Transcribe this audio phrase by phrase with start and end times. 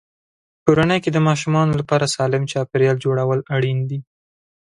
[0.65, 3.99] کورنۍ کې د ماشومانو لپاره سالم چاپېریال جوړول اړین دي.